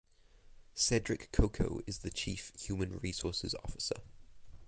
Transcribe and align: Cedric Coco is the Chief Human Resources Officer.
Cedric 0.73 1.31
Coco 1.31 1.81
is 1.85 1.99
the 1.99 2.09
Chief 2.09 2.51
Human 2.59 2.97
Resources 3.03 3.53
Officer. 3.53 3.97